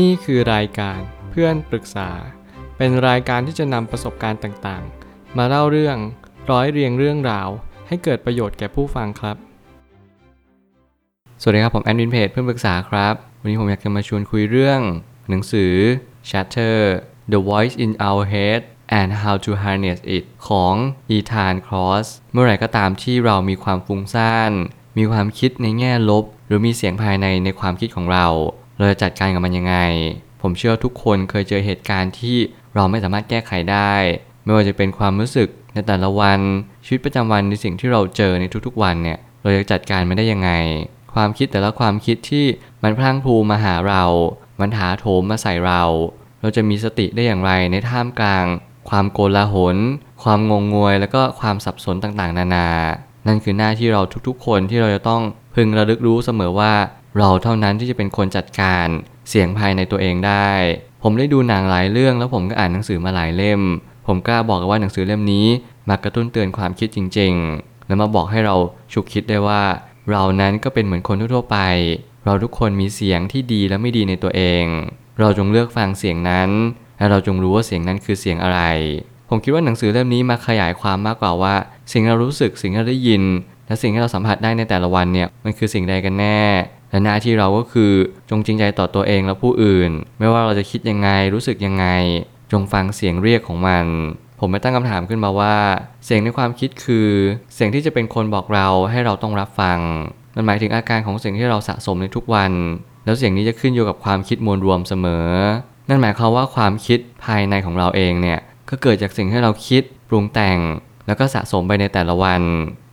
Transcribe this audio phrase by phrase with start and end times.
[0.00, 0.98] นี่คือรายการ
[1.30, 2.10] เพื่อนปรึกษา
[2.76, 5.96] เป็นรายการที่จะนำประสบการณ์ต่างๆ มาเล่าเรื่อง
[6.50, 7.48] ร้อยเรียงเรื่องราว
[7.88, 9.36] ให้เกิดประโยชน์แก่ผู้ฟังครับ
[11.40, 14.80] สวัสดีครับ ผมแอดมินเพจเพื่อนปรึกษาครับ วันนี้ผมอยากจะมาชวนคุยเรื่อง
[15.28, 15.74] หนังสือ
[16.28, 16.78] Shatter
[17.32, 18.60] The Voice in Our Head
[19.00, 20.74] and How to Harness It ของ
[21.10, 24.52] อีธานครอสเมื่อไหร่ก็ตามที่เรามีความฟุ้งซ่าน
[24.98, 28.28] มีความคิดในแง่ลบ หรือมีเสียงภายในในความคิดของเรา
[28.76, 29.76] เราจะจัดการกับมันยังไง
[30.42, 32.36] ผมเชื่อทุกคนเคยเจอเหตุการณ์ที่
[32.74, 33.92] เราไม่สามารถแก้ไขได้
[34.44, 36.40] ไม่ว่าจะเป็นความรู้สึกในแต่ละวัน
[36.84, 40.50] ชีวิตประจำวันในสิ่งที่เราเจอในทุกๆวันเนี่ย เราจะจัดการมันได้ยังไง
[41.14, 42.46] ความคิดแต่ละความคิดที่
[42.82, 44.04] มันพลังพลูมาหาเรา
[44.60, 45.82] มันถาโถมมาใส่เรา
[46.40, 48.46] เราจะมีสติได้อย่างไรในท่ามกลาง
[48.88, 49.76] ความโกลาหล
[50.22, 52.68] ความงงงวย แล้วก็ความสับสนต่างๆ นานา
[53.26, 55.22] นั่นคือหน้าที่เราทุกๆ คนที่เราจะต้อง
[55.54, 56.72] พึงระลึกรู้เสมอว่า
[57.18, 58.86] เราเท่านั้นที่จะเป็นคนจัดการ
[59.28, 60.50] เสียงภายในตัวเองได้
[61.02, 63.60] ผมได้ดูหนังหลายเรื่องแล้วผมก็อ่านหนังสือมาหลายเล่ม
[64.06, 65.46] ผมกล้าบอกว่าหนังสือเล่มนี้
[65.88, 68.56] มากระตุ้นเตือนความคิดจริง ๆ และมาบอกให้เรา
[68.92, 69.62] ฉุกคิดได้ว่า
[70.10, 71.58] เรานั้นก็เป็นเหมือนคนทั่วไป
[72.24, 74.64] เราทุกคนมีเสียงที่ดีและไม่ดีในตัวเอง
[75.20, 76.50] เราจงเลือกฟังเสียงนั้น
[76.98, 78.60] และเราจงรู้ว่าเสียงนั้นคือเสียงอะไร
[79.28, 81.54] ผมคิดว่าหนังสือเล่มนี้มาขยายความมากกว่าว่า
[81.92, 83.22] สิ่งที่เรารู้สึกสิ่งที่เราได้ยิน
[83.66, 86.40] และสิ่งที่เราสัมผัสได้ในแต่ละวันเนี่ยมันคือสิ่งใดกันแน่
[86.92, 87.92] และหน้าที่เราก็คือ
[88.30, 91.86] จงจริงใจต่อตัวเองและผู้อื่น ไม่ว่าเราจะคิดยังไงรู้สึกยังไง
[92.52, 93.86] จงฟังเสียงเรียกของมัน
[94.38, 95.56] ผมไม่ตั้งคำถามขึ้นมาว่า
[96.04, 97.08] เสียงในความคิดคือ
[97.54, 99.78] เสียงที่จะเป็นคนบอกเราให้เราต้องรับฟัง
[100.36, 102.52] มันหมายถึงอาการของเสิ่งที่เราสะสมในทุกวัน
[103.04, 105.28] แล้วเสียงนี้จะขึ้นอยู่กับความคิดมวลรวมเสมอ
[105.88, 110.58] นั่นหมายความว่าความคิดภายในของเราเองเนี่ยก็เกิดจากสิ่งที่เราคิดปรุงแต่ง
[111.06, 112.42] แล้วก็สะสมไปในแต่ละวัน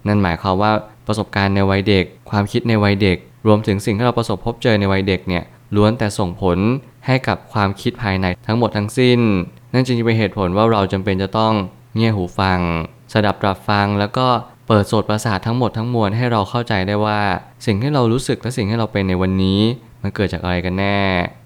[0.07, 0.71] นั่นหมายความว่า
[1.07, 3.17] ประสบการณ์ในวัยเด็ก ความคิดในวัยเด็ก
[3.47, 5.43] รวมถึงสิ่งที่เราประสบพบเจอในวัยเด็กเนี่ย
[5.75, 6.57] ล้วนแต่ส่งผล
[7.05, 9.19] ให้กับความคิดภายในทั้งหมดทั้งสิ้น
[9.73, 11.53] นั่นจึงเป็นเหตุผลว่าเราจำเป็นจะต้อง
[11.95, 12.59] เงี่ยหูฟัง
[13.13, 14.27] สดับตรับฟังแล้วก็
[14.67, 17.21] เปิดโสตประสาททั้งหมดทั้งมวลให้เราเข้าใจได้ว่า
[17.65, 19.61] สิ่งที่เรารู้สึกและสิ่งที่เราเป็นในวันนี้
[20.01, 20.99] มันเกิดจากอะไรกันแน่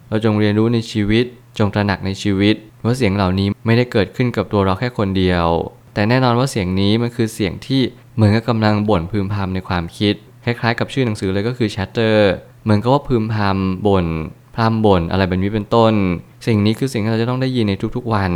[0.09, 1.25] เราจงเรียนรู้ในชีวิต
[1.57, 5.47] จงตระหนักในชีวิต ว่าเสียงเหล่านี้ไม่ได้เกิดขึ้นกับตัวเราแค่คนเดียว
[5.93, 7.81] แต่แน่นอนว่าเสียงนี้มันคือเสียงที่
[8.15, 10.15] เหมือนกับกำลังบ่นพึมพำในความคิด
[10.45, 12.17] คล้ายๆกับชื่อหนังสือเลยก็คือ chatter
[12.63, 14.07] เหมือนกับว่าพึมพำบ่น
[14.55, 15.93] พร่ำบ่นอะไรแบบนี้เป็นต้น
[16.47, 18.31] สิ่งนี้คือสิ่งที่เราจะต้องได้ยินในทุกๆวัน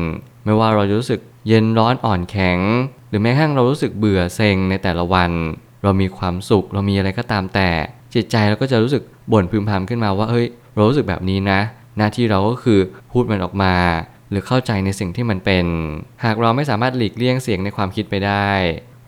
[0.45, 2.59] ไม่ว่าเราจะรู้สึกเย็นร้อนอ่อนแข็ง
[3.09, 5.31] หรือแม้กระทั่งเรารู้สึกเบื่อเซ็งในแต่ละวัน
[5.83, 7.69] เรามีความสุขเรามีอะไรก็ตามแต่
[8.15, 11.59] จิตใจเราก็จะรู้สึกบ่นพึมพำขึ้นมาว่าเฮ้ยเรารู้สึกแบบนี้นะ
[11.97, 12.79] หน้าที่เราก็คือ
[13.11, 13.75] พูดมันออกมา
[14.29, 15.65] หรือเข้าใจในสิ่งที่มันเป็น
[16.23, 18.49] หากเราไม่สามารถหลีกเลี่ยงเสียงในความคิดไปได้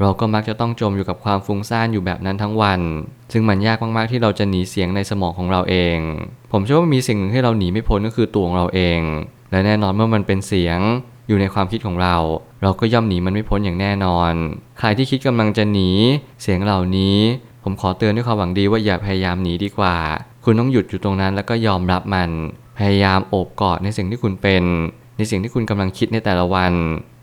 [0.01, 2.81] เราก็มักจะต้องจมอยู่กับความฟุ้งซ่านอยู่แบบนั้นทั้งวัน
[3.31, 5.97] ซึ่งมันยากมากๆที่เราจะหนีเสียงในสมองของเราเอง
[6.51, 8.99] ผมเชื่อว่ามีสิ่งหนึ่งที่เราหนีไม่พ้นก็คือตัวของเราเอง
[9.51, 10.79] และแน่นอนเมื่อมันเป็นเสียง
[11.27, 12.15] อยู่ในความคิดของเรา
[12.63, 14.33] เราก็ย่อมหนีมันไม่พ้นอย่างแน่นอน
[14.79, 15.89] ใครที่คิดกำลังจะหนี
[16.41, 17.17] เสียงเหล่านี้
[17.63, 19.95] ผมขอเตือนด้วยความหวังดีว่าอย่าพยายามหนีดีกว่า
[20.43, 22.29] คุณต้องหยุดอยู่ตรงนั้นแล้วก็ยอมรับมัน
[22.77, 24.63] พยายามโอบกอดในสิ่งที่คุณเป็น
[25.17, 26.73] ในสิ่งที่คุณกำลังคิดในแต่ละวัน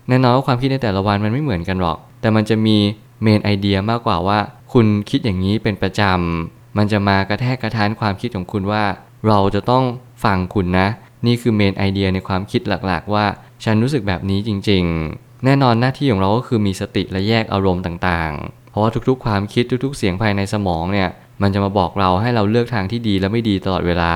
[0.09, 2.77] แน่นอนว่าความคิดในแต่ละวันมันไม่เหมือนกันหรอก แต่มันจะมี
[3.21, 4.39] เมนไอเดียมากกว่าว่า
[4.73, 8.83] คุณคิดอย่างนี้เป็นประจำ มันจะมากระแทกกระทานความคิดของคุณว่า
[9.27, 9.83] เราจะต้อง
[10.23, 10.87] ฟังคุณนะ
[11.25, 13.25] นี่คือเมนไอเดียในความคิดหลักๆ ว่า
[13.63, 14.83] ฉันรู้สึกแบบนี้จริง
[15.13, 21.09] ๆ แน่นอนหน้าที่ของเราก็คือมีสติและแยกอารมณ์ต่างๆ เพราะว่าทุกๆ ความคิดทุกๆ เสียงภายในสมองเนี่ย
[21.41, 24.13] มันจะมาบอกเราให้เราเลือกทางที่ดีและไม่ดีตลอดเวลา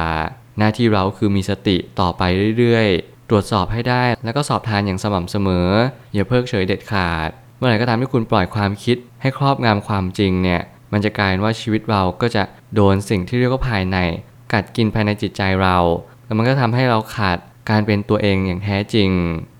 [0.57, 2.21] หน้าที่เราคือมีสติต่อไป
[2.57, 5.67] เรื่อยๆ ตรวจสอบให้ได้ แล้วก็สอบทานอย่างสม่ำเสมอ
[6.13, 7.29] อย่าเพิกเฉยเด็ดขาด
[7.61, 10.61] มื่อไหร่ก็ตามที่คุณปล่อยความคิดให้ครอบงำความจริงเนี่ย
[10.91, 12.43] มันจะกลายว่าชีวิตเราก็จะ
[12.75, 13.97] โดนสิ่งที่เรียกว่าภายใน
[14.53, 15.77] กัดกินภายในจิตใจเรา
[16.25, 17.37] แล้วมันก็ทำให้เราขาด
[17.69, 19.09] การเป็นตัวเองอย่างแท้จริง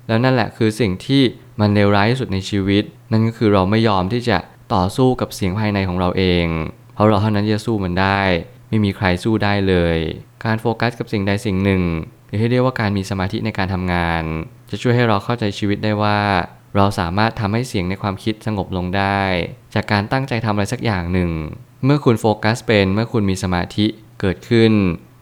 [0.07, 1.21] แล้วนั่นแหละคือสิ่งที่
[1.59, 4.37] มันเลวร้ายที่สุดในชีวิต นั่นก็คือเราไม่ยอมที่จะ
[4.73, 6.45] ต่อสู้กับเสียงภายในของเราเอง
[6.93, 8.21] เพราะเราเท่านั้นจะสู้มันได้
[8.69, 9.97] ไม่มีใครสู้ได้เลย
[10.45, 11.83] การโฟกัสกับสิ่งใดสิ่งหนึ่ง
[12.27, 14.23] หรือที่เรียกว่าการมีสมาธิในการทำงาน
[14.69, 16.19] จะช่วยให้เราเข้าใจชีวิตได้ว่า
[16.75, 19.21] เราสามารถทำให้เสียงในความคิดสงบลงได้
[19.73, 21.31] จากการตั้งใจทำอะไรสักอย่างหนึ่ง
[21.85, 23.85] เมื่อคุณโฟกัสเป็นเมื่อคุณมีสมาธิ
[24.21, 24.71] เกิดขึ้น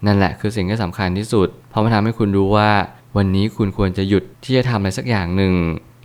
[0.05, 2.71] นั่นแหละคือสิ่งที่สำคัญที่สุด เพราะมันทำให้คุณรู้ว่า
[3.17, 5.53] วันนี้คุณควรจะหยุดที่จะทำอะไรสักอย่างหนึ่ง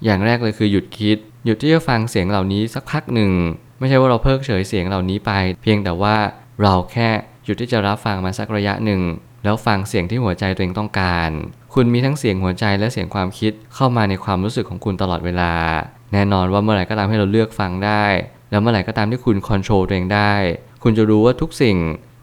[0.05, 3.33] อย่างแรกเลยคือหยุดคิด หยุดที่จะฟังเสียงเหล่านี้สักพักหนึ่ง
[3.79, 5.31] ไม่ใช่ว่าเราเพิกเฉยเสียงเหล่านี้ไป
[5.63, 6.17] เพียงแต่ว่า
[6.63, 7.09] เราแค่
[7.45, 9.01] หยุดที่จะรับฟังมาสักระยะหนึ่ง
[9.45, 11.31] แล้วฟังเสียงที่หัวใจตัวเองต้องการ
[11.75, 15.53] คุณมีทั้งเสียงหัวใจและเสียงความคิดเข้ามาในความรู้สึกของคุณตลอดเวลา
[16.13, 18.05] แน่นอนว่าเมื่อไหร่ก็ตามให้เราเลือกฟังได้
[18.51, 20.33] แล้วเมื่อไหร่ก็ตามที่คุณควบคุมตัวเองได้
[20.83, 21.77] คุณจะรู้ว่าทุกสิ่ง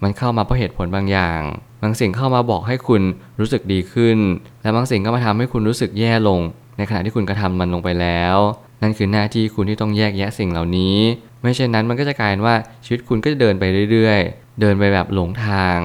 [0.04, 1.42] มันเข้ามาเพราะเหตุผลบางอย่าง
[1.82, 3.02] บางสิ่งเข้ามาบอกให้คุณ
[3.40, 4.18] รู้สึกดีขึ้น
[4.62, 6.40] และบางสิ่งก็มาทำให้คุณรู้สึกแย่ลง
[6.78, 8.38] ในขณะที่คุณกระทำมันลงไปแล้ว
[8.82, 10.98] นั่นคือหน้าที่คุณที่ต้องแยกแยะสิ่งเหล่านี้
[11.42, 15.78] ไม่เช่นนั้นมันก็จะกลายเป็นว่าชีวิตคุณก็จะเดินไปเรื่อย ๆ เดินไปแบบหลงทาง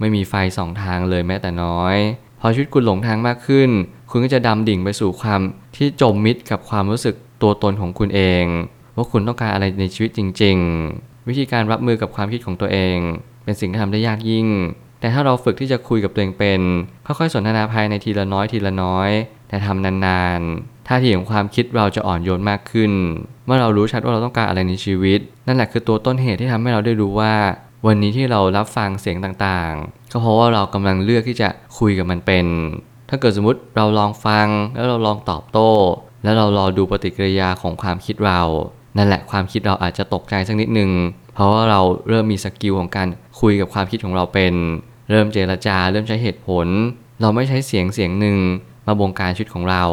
[0.00, 1.96] ไม่มีไฟสองทางเลยแม้แต่น้อย
[2.40, 3.70] พอชีวิตคุณหลงทางมากขึ้น
[4.10, 5.40] คุณก็จะดำดิ่งไปสู่ความ
[5.76, 8.44] ที่จมมิดกับความรู้สึกตัวตนของคุณเอง
[8.96, 10.56] ว่าคุณต้องการอะไรในชีวิตจริง
[10.92, 12.98] ๆ วิธีการรับมือกับความคิดของตัวเอง
[13.44, 14.48] เป็นสิ่งที่ทำได้ยากยิ่ง
[15.00, 16.60] แต่ถ้าเราฝึกที่จะคุยกับตัวเองเป็น
[17.06, 19.10] ค่อยๆสนทนาภายในทีละน้อยทีละน้อย
[19.48, 22.92] แต่ทำนานๆท่าทีของความคิดเราจะอ่อนโยนมากขึ้น
[23.46, 27.34] เมื่อเรารู้ชัดว่าเราต้องการอะไรในชีวิต นั่นแหละคือตัวต้นเหตุที่ทำให้เราได้รู้ว่า
[27.88, 31.48] วันนี้ที่เรารับฟังเสียงต่างๆ ก็เพราะว่าเรากำลังเลือกที่จะ
[31.78, 32.46] คุยกับมันเป็น
[33.08, 35.70] ถ้าเกิดสมมติเราลองฟังแล้วเราลองตอบโต้
[36.22, 38.42] แล้วเรารอดูปฏิกิริยาของความคิดเรา
[38.96, 40.90] นั่นแหละความคิดเราอาจจะตกใจสักนิดนึง
[41.34, 43.08] เพราะว่าเราเริ่มมีสกิลของการ
[43.40, 44.54] คุยกับความคิดของเราเป็น
[45.10, 46.66] เริ่มเจรจา เริ่มใช้เหตุผล
[47.20, 48.38] เราไม่ใช้เสียงเสียงหนึ่ง
[48.86, 49.84] มาบงการชีวิตของเรา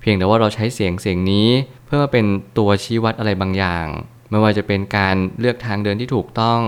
[0.00, 1.48] เพียงแต่ว่าเราใช้เสียงเสียงนี้
[1.84, 2.24] เพื่อมาเป็น
[2.58, 3.86] ตัวชี้วัดอะไรบางอย่าง
[4.30, 6.60] ไม่ว่าจะเป็นการเลือกทางเดินที่ถูกต้อง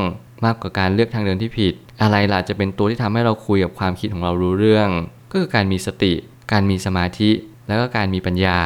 [0.44, 4.88] มากกว่าการเลือกทางเดินที่ผิด อะไรล่ะจะเป็นตัวที่ทำให้เราคุยกับความคิดของเรารู้เรื่อง
[5.30, 6.12] ก็คือการมีสติ
[6.52, 7.30] การมีสมาธิ
[7.68, 8.60] แล้วก็การมีปัญญา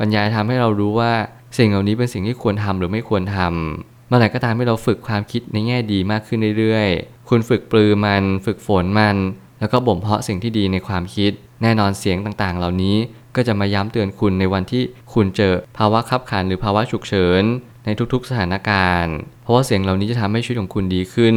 [0.00, 1.12] ปัญญาทำให้เรารู้ว่า
[1.58, 9.16] สิ่งเหล่านี้เป็นสิ่งที่ควรทำหรือไม่ควรทำเมื่อไหร่ก็ตามให้เราฝึกความคิดในแง่ดีมากขึ้นเรื่อยๆ คุณฝึกปลือมัน ฝึกฝนมัน
[9.60, 11.32] แล้วก็บ่มเพาะสิ่งที่ดีในความคิด
[11.62, 12.96] แน่นอนเสียงต่างๆ เหล่านี้
[13.36, 14.82] ก็จะมาย้ำเตือนคุณในวันที่
[15.12, 17.42] คุณเจอภาวะขับขันหรือภาวะฉุกเฉิน
[17.84, 21.36] ในทุกๆสถานการณ์ เพราะว่าเสียงเหล่านี้จะทำให้ชีวิตของคุณดีขึ้น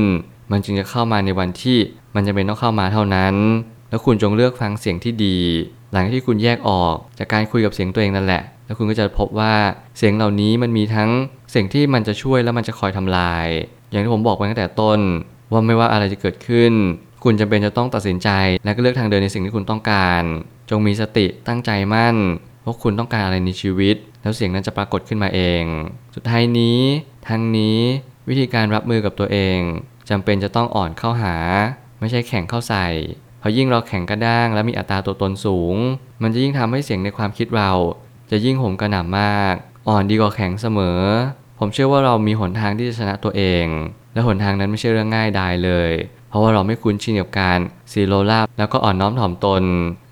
[0.51, 1.77] มันจึงจะเข้ามาในวันที่
[2.15, 3.35] มันจะเป็นต้องเข้ามาเท่านั้น
[3.89, 5.37] แล้วคุณจงเลือกฟังเสียงที่ดี
[5.91, 9.53] หลังที่คุณแยกออกจากการคุยกับเสียงตัวเองนั่นแหละ แล้วคุณก็จะพบว่า
[9.97, 11.09] เสียงเหล่านี้มันมีทั้ง
[11.51, 13.47] เสียงที่มันจะช่วยและมันจะคอยทำลาย
[13.91, 14.99] อย่างที่ผมบอกไปตั้งแต่ต้น
[15.51, 16.73] ว่าไม่ว่าอะไรจะเกิดขึ้น
[17.23, 18.29] คุณจำเป็นจะต้องตัดสินใจ
[18.63, 20.23] และก็เลือกทางเดินในสิ่งที่คุณต้องการ
[20.69, 22.15] จงมีสติตั้งใจมั่น
[22.65, 23.95] ว่าคุณต้องการอะไรในชีวิต
[24.27, 25.63] แล้วเสียงนั้นจะปรากฏขึ้นมาเอง
[26.15, 26.79] สุดท้ายนี้
[27.27, 27.79] ทั้งนี้
[28.29, 29.59] วิธีการรับมือกับตัวเอง
[30.09, 31.35] จำเป็นจะต้องอ่อนเข้าหา
[31.99, 32.87] ไม่ใช่แข็งเข้าใส่
[33.39, 35.75] เพราะยิ่งเราแข็งกระด้างและมีอัตราตัวตนสูง
[36.21, 37.71] มันจะยิ่งทำให้เสียงในความคิดเรา
[38.31, 39.53] จะยิ่งโหมกระหน่ำมาก
[39.89, 40.99] อ่อนดีกว่าแข็งเสมอ
[41.59, 43.65] ผมเชื่อว่าเรามีหนทางที่จะชนะตัวเอง
[44.13, 45.91] และหนทางนั้นไม่ใช่เรื่องง่ายดายเลย
[46.29, 47.59] เพราะว่าเราไม่คุ้นชินกับการ
[47.91, 49.63] สิโรราบแล้วก็อ่อนน้อมถ่อมตน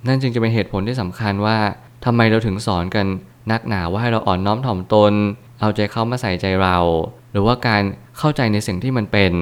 [0.07, 1.57] นั่นจึงจะเป็นเหตุผลที่สำคัญว่า
[2.05, 3.05] ทำไมเราถึงสอนกัน
[3.51, 5.13] นักหนาว่าให้เราอ่อนน้อมถ่อมตน
[5.59, 6.77] เอาใจเข้ามาใส่ใจเรา
[7.31, 7.81] หรือว่าการ
[8.17, 9.33] เข้าใจในสิ่งที่มันเป็น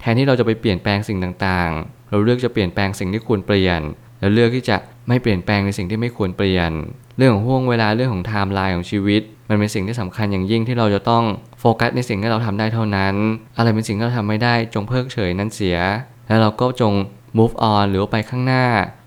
[0.00, 3.80] แทนที่เราจะไปเปลี่ยนแปลงสิ่งต่างๆ เราเลือกจะเปลี่ยนแปลงสิ่งที่ควรเปลี่ยน
[4.20, 4.76] แล้วเลือกที่จะ
[5.08, 6.70] ไม่เปลี่ยนแปลงในสิ่งที่ไม่ควรเปลี่ยน
[7.18, 11.24] เรื่องของห้วงเวลาเรื่องของไทม์ไลน์ของชีวิต มันเป็นสิ่งที่สำคัญอย่างยิ่งที่เราจะต้อง
[11.60, 13.14] โฟกัสในสิ่งที่เราทำได้เท่านั้น
[13.56, 15.78] อะไรเป็นสิ่งที่เราทำไม่ได้จงเพิกเฉยนั้นเสีย
[16.26, 16.92] แล้วเราก็จง
[17.38, 18.64] move on หรือไปข้างหน้า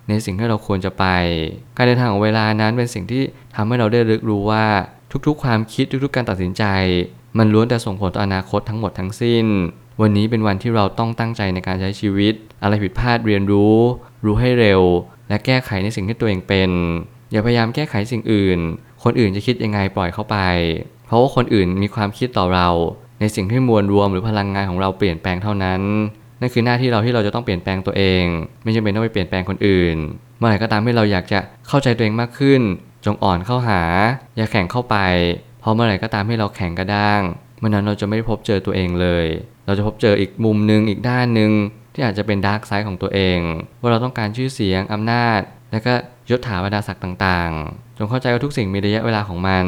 [0.09, 1.05] ในสิ่งที่เราควรจะไป
[1.77, 3.23] การเดินทางของเวลานั้นเป็นสิ่งที่
[3.55, 4.65] ทำให้เราได้รึกรู้ว่า
[5.27, 6.63] ทุกๆ ความคิดทุกๆ การตัดสินใจ
[7.37, 9.45] มันล้วนแต่ส่งผลต่ออนาคตทั้งหมดทั้งสิ้น
[10.01, 13.75] วันนี้เป็นวันที่เราต้องตั้งใจในการใช้ชีวิต อะไรผิดพลาดเรียนรู้
[14.25, 14.81] รู้ให้เร็ว
[15.29, 16.69] และแก้ไขในสิ่งที่ตัวเองเป็น
[17.31, 18.59] อย่าพยายามแก้ไขสิ่งอื่น
[19.03, 20.37] คนอื่นจะคิดยังไงปล่อยเข้าไป
[21.05, 22.69] เพราะว่าคนอื่นมีความคิดต่อเรา
[23.19, 25.81] ในสิ่งที่มวลรวมหรือพลังงานของเราเปลี่ยนแปลงเท่านั้น
[26.43, 28.23] นั่นคือหน้าที่เราที่เราจะต้องเปลี่ยนแปลงตัวเอง
[28.63, 29.95] ไม่จำเป็นต้องไปเปลี่ยนแปลงคนอื่น
[30.37, 32.61] เมื่อไหร่ก็ตามที่เราอยากจะเข้าใจตัวเองมากขึ้น
[33.05, 33.81] จงอ่อนเข้าหา
[34.37, 34.97] อย่าแข่งเข้าไป
[35.59, 37.21] เพราะเมื่อไหร่ก็ตามที่เราแข่งกระด้าง
[37.59, 39.25] เมื่อนั้นเราจะไม่ได้พบเจอตัวเองเลย
[39.65, 41.51] เราจะพบเจออีกมุมหนึ่งอีกด้านหนึ่ง
[41.93, 43.39] ที่อาจจะเป็นดาร์กไซด์ของตัวเอง
[43.79, 45.39] ว่าเราต้องการชื่อเสียงอำนาจ
[45.71, 45.93] และก็
[46.29, 49.65] ยศถาบรรดาศักดิ์ต่างๆ จงเข้าใจว่าทุกสิ่งมีระยะเวลาของมัน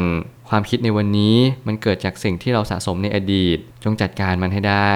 [0.48, 1.36] ความคิดในวันนี้
[1.66, 4.94] มันเกิดจากสิ่งที่เราสะสมในอดีต จงจัดการมันให้ได้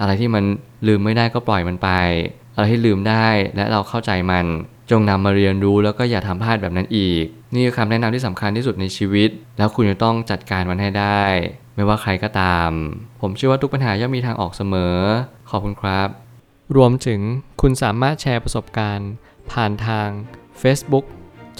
[0.00, 0.44] อะไรที่มัน
[0.86, 1.90] ลืมไม่ได้ก็ปล่อยมันไป
[2.54, 4.46] อะไรที่ลืมได้และเราเข้าใจมัน
[4.90, 11.22] จงนำมาเรียนรู้แล้วก็อย่าทำพลาดแบบนั้นอีก นี่คือคำแนะนำที่สำคัญที่สุดในชีวิต แล้วคุณจะต้องจัดการมันให้ได้
[11.76, 12.70] ไม่ว่าใครก็ตาม
[13.20, 14.96] ผมเชื่อว่าทุกปัญหาย่อมมีทางออกเสมอ
[15.50, 16.08] ขอบคุณครับ
[16.76, 17.20] รวมถึง
[17.60, 19.10] คุณสามารถแชร์ประสบการณ์
[19.52, 20.08] ผ่านทาง
[20.62, 21.04] Facebook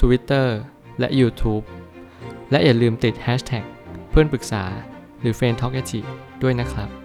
[0.00, 0.46] Twitter
[0.98, 1.64] และ YouTube
[2.50, 3.64] และอย่าลืมติด Hashtag
[4.10, 4.64] เพื่อนปรึกษา
[5.20, 5.74] หรือ f r ร e n d t a l k
[6.42, 6.99] ด้วยนะครับ